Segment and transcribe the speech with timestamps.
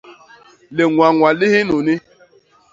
[0.75, 1.93] Liñwañwa li hinuni.